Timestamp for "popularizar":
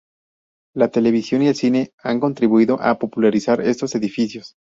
2.97-3.61